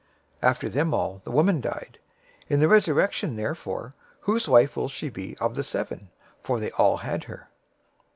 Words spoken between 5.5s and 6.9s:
the seven? For they